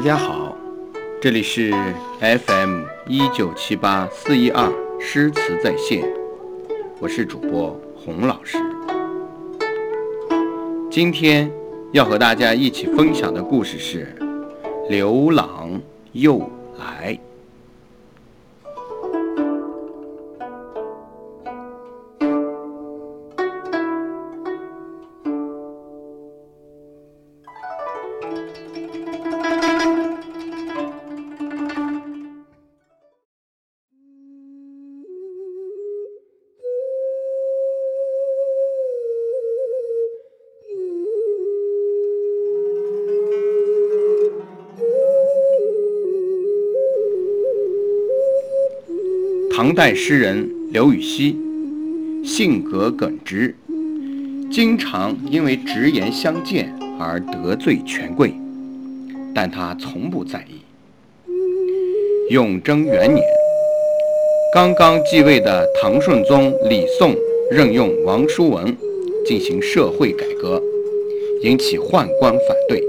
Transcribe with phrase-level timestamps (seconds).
[0.00, 0.56] 大家好，
[1.20, 1.74] 这里是
[2.20, 4.66] FM 一九七八四一二
[4.98, 6.02] 诗词在线，
[6.98, 8.56] 我是主播洪老师。
[10.90, 11.52] 今天
[11.92, 14.16] 要和大家一起分享的故事是
[14.88, 15.78] 《刘郎
[16.12, 17.14] 又来》。
[49.62, 51.36] 唐代诗人刘禹锡，
[52.24, 53.54] 性格耿直，
[54.50, 58.32] 经常因为直言相见而得罪权贵，
[59.34, 60.62] 但他从不在意。
[62.30, 63.22] 永贞元年，
[64.54, 67.14] 刚刚继位的唐顺宗李诵
[67.50, 68.74] 任用王叔文
[69.26, 70.58] 进行社会改革，
[71.42, 72.82] 引起宦官反对，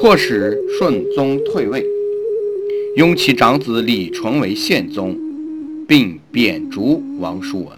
[0.00, 1.84] 迫使顺宗退位，
[2.94, 5.14] 拥其长子李纯为宪宗。
[5.86, 7.76] 并贬逐王叔文。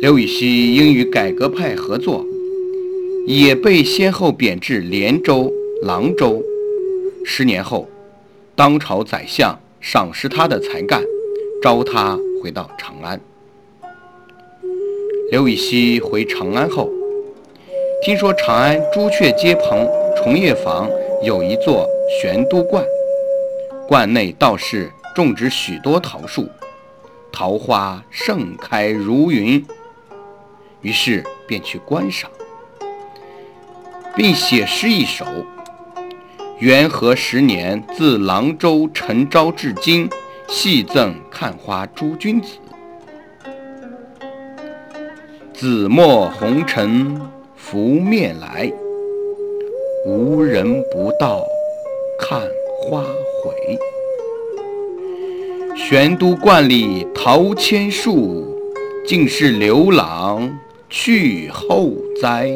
[0.00, 2.24] 刘禹锡因与改革派合作，
[3.26, 6.42] 也被先后贬至连州、郎州。
[7.24, 7.88] 十年后，
[8.54, 11.02] 当朝宰相赏识他的才干，
[11.62, 13.20] 召他回到长安。
[15.32, 16.88] 刘禹锡回长安后，
[18.04, 19.84] 听说长安朱雀街旁
[20.16, 20.88] 崇业坊
[21.24, 21.88] 有一座
[22.20, 22.84] 玄都观，
[23.88, 24.88] 观内道士。
[25.16, 26.46] 种植许多桃树，
[27.32, 29.64] 桃花盛开如云。
[30.82, 32.30] 于是便去观赏，
[34.14, 35.24] 并写诗一首
[36.60, 40.06] ：“元和十年，自郎州陈昭至今，
[40.48, 42.58] 戏赠看花诸君子。
[45.54, 47.18] 紫陌红尘
[47.56, 48.70] 拂面来，
[50.04, 51.42] 无人不道
[52.20, 52.38] 看
[52.82, 53.78] 花回。”
[55.76, 58.58] 玄都观里桃千树，
[59.06, 62.50] 尽是刘郎去后栽。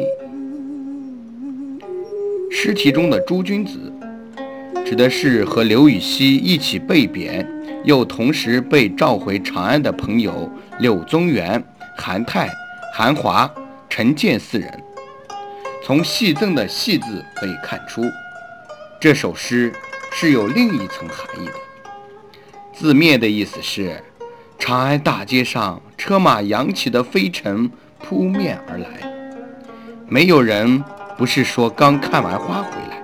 [2.49, 3.93] 诗题中的诸君子，
[4.83, 7.47] 指的是和刘禹锡一起被贬，
[7.85, 10.49] 又同时被召回长安的朋友
[10.79, 11.63] 柳宗元、
[11.95, 12.49] 韩泰、
[12.91, 13.49] 韩华、
[13.87, 14.67] 陈建四人。
[15.83, 18.03] 从戏赠的“戏”字可以看出，
[18.99, 19.71] 这首诗
[20.11, 21.53] 是有另一层含义的。
[22.73, 24.01] 字面的意思是，
[24.57, 28.87] 长安大街上车马扬起的飞尘扑面而来，
[30.07, 30.83] 没有人
[31.17, 33.03] 不是说刚看完花回来。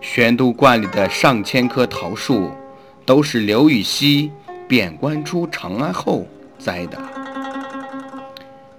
[0.00, 2.50] 玄都观里的上千棵桃树，
[3.04, 4.30] 都是刘禹锡
[4.68, 6.26] 贬官出长安后
[6.58, 6.98] 栽的。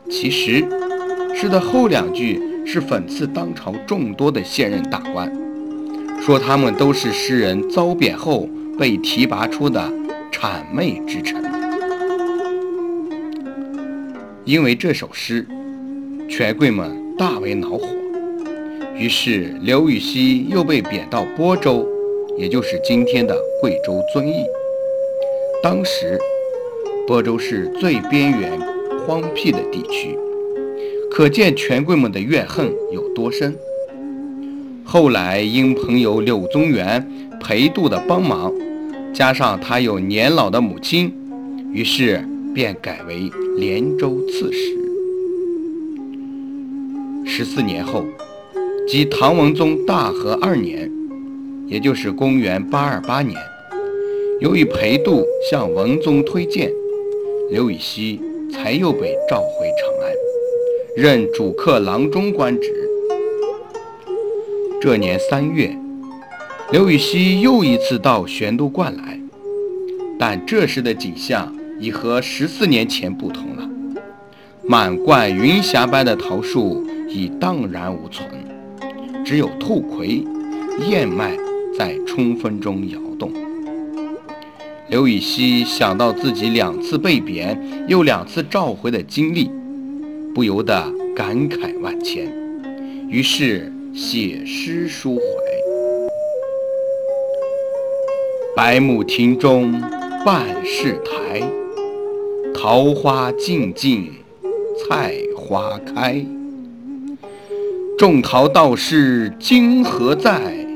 [0.09, 0.65] 其实，
[1.35, 5.31] 诗的后两句是讽刺当朝众多的现任大官，
[6.21, 8.47] 说他们都是诗人遭贬后。
[8.79, 9.91] 被提拔出的
[10.31, 11.43] 谄媚之臣，
[14.45, 15.45] 因为这首诗，
[16.29, 17.85] 权贵们大为恼火，
[18.95, 21.85] 于是刘禹锡又被贬到播州，
[22.37, 24.45] 也就是今天的贵州遵义。
[25.61, 26.17] 当时，
[27.05, 28.57] 播州是最边缘、
[29.05, 30.17] 荒僻的地区，
[31.11, 33.53] 可见权贵们的怨恨有多深。
[34.85, 37.05] 后来因朋友柳宗元
[37.41, 38.49] 裴度的帮忙。
[39.13, 41.11] 加上他有年老的母亲，
[41.73, 44.77] 于是便改为连州刺史。
[47.25, 48.05] 十四年后，
[48.87, 50.89] 即唐文宗大和二年，
[51.67, 53.37] 也就是公元八二八年，
[54.39, 56.71] 由于裴度向文宗推荐，
[57.51, 58.21] 刘禹锡
[58.51, 60.13] 才又被召回长安，
[60.95, 62.73] 任主客郎中官职。
[64.79, 65.75] 这年三月。
[66.71, 69.19] 刘禹锡又一次到玄都观来，
[70.19, 73.67] 但这时的景象已和十四年前不同了。
[74.63, 78.29] 满冠云霞般的桃树已荡然无存，
[79.25, 80.23] 只有兔葵、
[80.87, 81.35] 燕麦
[81.75, 83.31] 在春风中摇动。
[84.89, 89.49] 刘禹锡想到自己两次被贬又两次召回的经历，
[90.35, 92.31] 不由得感慨万千，
[93.09, 95.38] 于是写诗抒怀。
[98.61, 99.71] 百亩庭中
[100.25, 101.41] 半是苔，
[102.53, 104.11] 桃花尽尽
[104.77, 106.21] 菜花开。
[107.97, 110.67] 种桃道士今何在？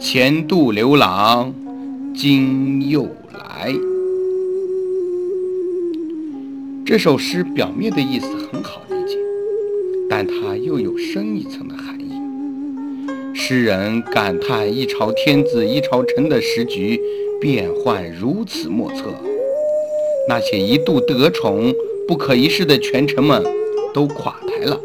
[0.00, 1.54] 前度刘郎
[2.12, 3.72] 今又来。
[6.84, 9.16] 这首诗表面的意思很好理解，
[10.10, 11.95] 但它又有深一层的含义。
[13.38, 16.98] 诗人感叹一朝天子一朝臣的时局
[17.38, 19.14] 变幻如此莫测，
[20.26, 21.70] 那些一度得宠
[22.08, 23.44] 不可一世的权臣们
[23.92, 24.80] 都垮台了。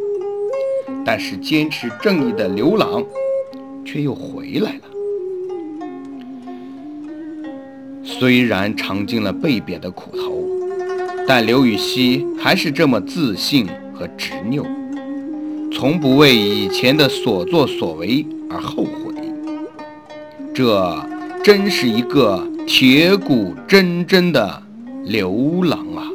[1.06, 3.02] 但是坚持正义的刘郎
[3.86, 4.82] 却又回来了。
[8.04, 10.46] 虽然尝尽了被贬的苦头，
[11.26, 14.66] 但刘禹锡还是这么自信和执拗，
[15.72, 19.14] 从不为以前的所作所为而后悔。
[20.54, 21.06] 这
[21.44, 24.62] 真是一个铁骨铮铮的
[25.06, 26.12] 流浪啊。